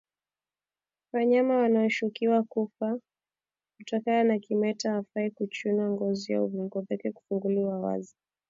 Wanyama 1.13 1.57
wanaoshukiwa 1.57 2.43
kufa 2.43 2.99
kutokana 3.77 4.23
na 4.23 4.39
kimeta 4.39 4.89
hawafai 4.91 5.31
kuchunwa 5.31 5.89
ngozi 5.89 6.33
au 6.33 6.47
viungo 6.47 6.81
vyake 6.81 7.11
kufunguliwa 7.11 7.79
wazi 7.79 8.15